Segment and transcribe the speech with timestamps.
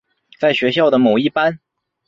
[0.39, 1.59] 在学校的某一班。